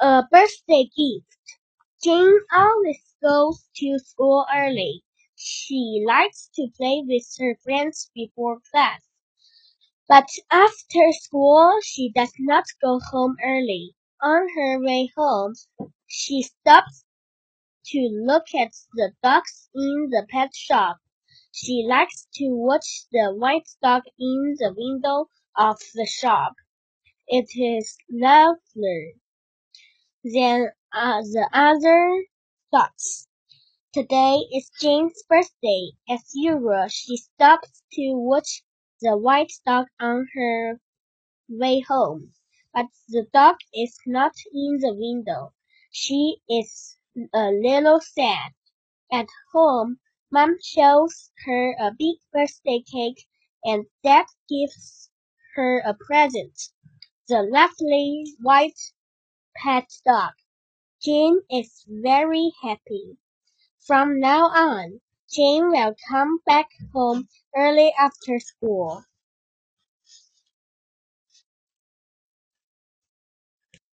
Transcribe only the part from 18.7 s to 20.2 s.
the dogs in